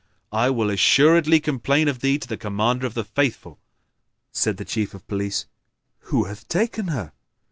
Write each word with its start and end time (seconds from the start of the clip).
I 0.31 0.49
will 0.49 0.71
assuredly 0.71 1.39
complain 1.39 1.87
of 1.87 1.99
thee 1.99 2.17
to 2.17 2.27
the 2.27 2.35
Commander 2.35 2.87
of 2.87 2.95
the 2.95 3.03
Faithful." 3.03 3.59
Said 4.31 4.57
the 4.57 4.65
Chief 4.65 4.95
of 4.95 5.05
Police, 5.07 5.45
"Who 6.09 6.23
hath 6.23 6.47
taken 6.47 6.87
her?" 6.87 7.11